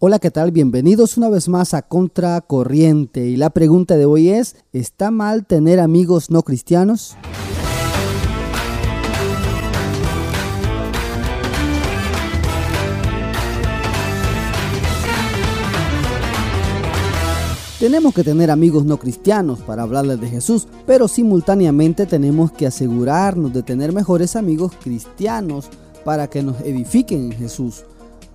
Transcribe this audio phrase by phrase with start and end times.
[0.00, 0.52] Hola, ¿qué tal?
[0.52, 3.26] Bienvenidos una vez más a Contracorriente.
[3.26, 7.16] Y la pregunta de hoy es, ¿está mal tener amigos no cristianos?
[17.80, 23.52] Tenemos que tener amigos no cristianos para hablarles de Jesús, pero simultáneamente tenemos que asegurarnos
[23.52, 25.68] de tener mejores amigos cristianos
[26.04, 27.82] para que nos edifiquen en Jesús.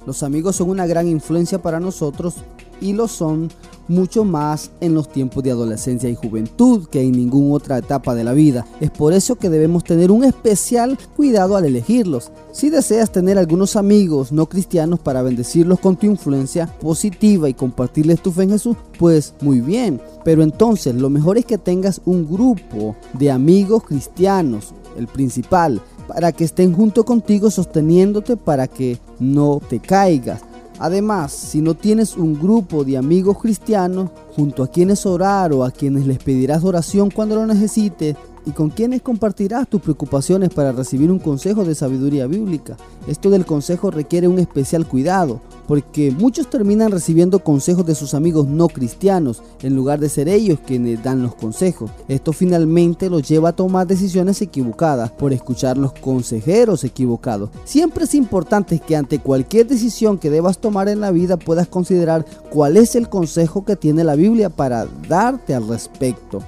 [0.06, 2.36] Los amigos son una gran influencia para nosotros
[2.82, 3.50] y lo son
[3.88, 8.24] mucho más en los tiempos de adolescencia y juventud que en ninguna otra etapa de
[8.24, 8.66] la vida.
[8.80, 12.32] Es por eso que debemos tener un especial cuidado al elegirlos.
[12.52, 18.22] Si deseas tener algunos amigos no cristianos para bendecirlos con tu influencia positiva y compartirles
[18.22, 20.02] tu fe en Jesús, pues muy bien.
[20.24, 26.32] Pero entonces lo mejor es que tengas un grupo de amigos cristianos, el principal, para
[26.32, 30.42] que estén junto contigo sosteniéndote para que no te caigas.
[30.80, 35.72] Además, si no tienes un grupo de amigos cristianos junto a quienes orar o a
[35.72, 38.16] quienes les pedirás oración cuando lo necesites,
[38.46, 42.78] y con quienes compartirás tus preocupaciones para recibir un consejo de sabiduría bíblica.
[43.08, 48.48] Esto del consejo requiere un especial cuidado, porque muchos terminan recibiendo consejos de sus amigos
[48.48, 51.92] no cristianos en lugar de ser ellos quienes dan los consejos.
[52.08, 57.50] Esto finalmente los lleva a tomar decisiones equivocadas por escuchar los consejeros equivocados.
[57.66, 62.26] Siempre es importante que ante cualquier decisión que debas tomar en la vida puedas considerar
[62.50, 66.44] cuál es el consejo que tiene la Biblia para darte al respecto.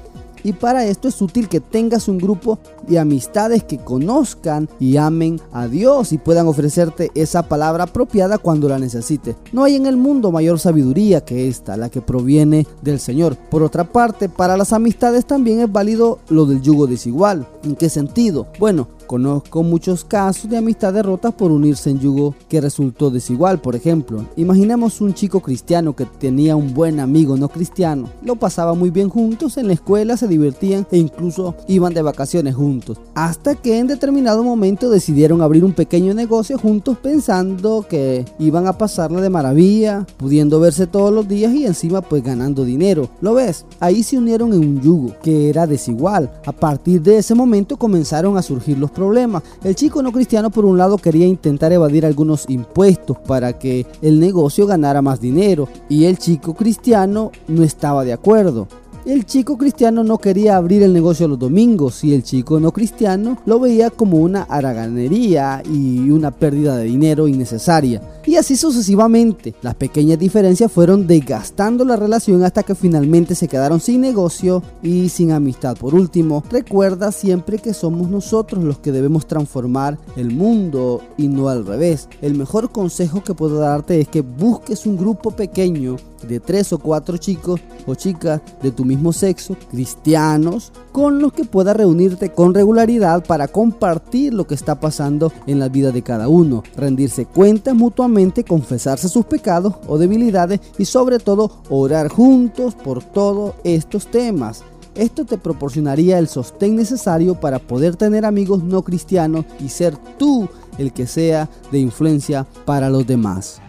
[0.46, 5.42] Y para esto es útil que tengas un grupo de amistades que conozcan y amen
[5.52, 9.36] a Dios y puedan ofrecerte esa palabra apropiada cuando la necesites.
[9.52, 13.36] No hay en el mundo mayor sabiduría que esta, la que proviene del Señor.
[13.50, 17.48] Por otra parte, para las amistades también es válido lo del yugo desigual.
[17.66, 18.48] ¿En qué sentido?
[18.60, 23.60] Bueno, Conozco muchos casos de amistades rotas por unirse en yugo que resultó desigual.
[23.62, 28.10] Por ejemplo, imaginemos un chico cristiano que tenía un buen amigo no cristiano.
[28.24, 32.56] Lo pasaba muy bien juntos, en la escuela se divertían e incluso iban de vacaciones
[32.56, 33.00] juntos.
[33.14, 38.78] Hasta que en determinado momento decidieron abrir un pequeño negocio juntos pensando que iban a
[38.78, 43.10] pasarla de maravilla, pudiendo verse todos los días y encima pues ganando dinero.
[43.22, 43.66] ¿Lo ves?
[43.80, 46.32] Ahí se unieron en un yugo que era desigual.
[46.46, 49.44] A partir de ese momento comenzaron a surgir los problemas.
[49.64, 54.20] El chico no cristiano por un lado quería intentar evadir algunos impuestos para que el
[54.20, 58.68] negocio ganara más dinero y el chico cristiano no estaba de acuerdo.
[59.06, 63.38] El chico cristiano no quería abrir el negocio los domingos y el chico no cristiano
[63.46, 68.02] lo veía como una haraganería y una pérdida de dinero innecesaria.
[68.36, 69.56] Y así sucesivamente.
[69.62, 75.08] Las pequeñas diferencias fueron desgastando la relación hasta que finalmente se quedaron sin negocio y
[75.08, 75.78] sin amistad.
[75.78, 81.48] Por último, recuerda siempre que somos nosotros los que debemos transformar el mundo y no
[81.48, 82.10] al revés.
[82.22, 86.80] El mejor consejo que puedo darte es que busques un grupo pequeño de tres o
[86.80, 92.54] cuatro chicos o chicas de tu mismo sexo, cristianos, con los que puedas reunirte con
[92.54, 97.76] regularidad para compartir lo que está pasando en la vida de cada uno, rendirse cuentas
[97.76, 104.64] mutuamente confesarse sus pecados o debilidades y sobre todo orar juntos por todos estos temas.
[104.96, 110.48] Esto te proporcionaría el sostén necesario para poder tener amigos no cristianos y ser tú
[110.78, 113.62] el que sea de influencia para los demás.